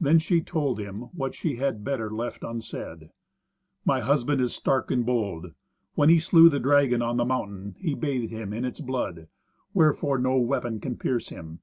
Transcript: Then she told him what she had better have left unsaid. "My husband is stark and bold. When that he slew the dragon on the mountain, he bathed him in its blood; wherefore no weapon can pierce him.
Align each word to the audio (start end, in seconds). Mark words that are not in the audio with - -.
Then 0.00 0.20
she 0.20 0.42
told 0.42 0.78
him 0.78 1.08
what 1.12 1.34
she 1.34 1.56
had 1.56 1.82
better 1.82 2.04
have 2.08 2.12
left 2.16 2.44
unsaid. 2.44 3.10
"My 3.84 3.98
husband 3.98 4.40
is 4.40 4.54
stark 4.54 4.92
and 4.92 5.04
bold. 5.04 5.54
When 5.96 6.06
that 6.08 6.12
he 6.12 6.20
slew 6.20 6.48
the 6.48 6.60
dragon 6.60 7.02
on 7.02 7.16
the 7.16 7.24
mountain, 7.24 7.74
he 7.80 7.94
bathed 7.94 8.30
him 8.30 8.52
in 8.52 8.64
its 8.64 8.80
blood; 8.80 9.26
wherefore 9.74 10.18
no 10.18 10.36
weapon 10.38 10.78
can 10.78 10.96
pierce 10.96 11.30
him. 11.30 11.62